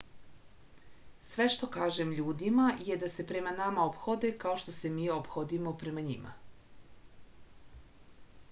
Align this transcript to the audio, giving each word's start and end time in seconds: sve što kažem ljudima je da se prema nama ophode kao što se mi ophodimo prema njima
sve 1.31 1.45
što 1.55 1.67
kažem 1.75 2.13
ljudima 2.19 2.65
je 2.87 2.97
da 3.03 3.09
se 3.17 3.25
prema 3.33 3.53
nama 3.59 3.85
ophode 3.91 4.31
kao 4.45 4.57
što 4.63 4.75
se 4.79 4.91
mi 4.97 5.05
ophodimo 5.17 5.73
prema 5.83 6.05
njima 6.09 6.33